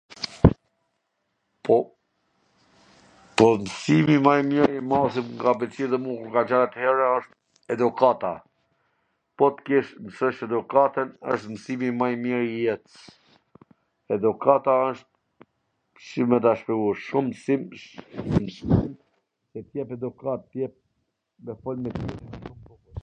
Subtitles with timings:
[1.65, 1.77] Po,
[3.63, 4.81] msimi ma i mir qw
[5.27, 7.31] m ka pwlqy dhe mu kur kam qwn at hera wsht
[7.75, 8.31] edukata,
[9.37, 12.95] po t kesh t mwsojsh edukatwn wsht msimi ma i mir i jets,
[14.17, 15.07] edukata wsht,
[16.09, 17.61] si me ta shpjegu, shum msim...
[19.51, 20.73] se t jep edukat, t jep
[21.51, 21.95] t folmen...